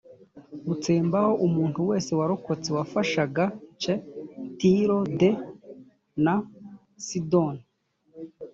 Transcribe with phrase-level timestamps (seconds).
[0.67, 3.81] gutsembaho umuntu wese warokotse wafashagac
[4.59, 5.21] tiro d
[6.23, 6.33] na
[7.05, 7.63] sidoni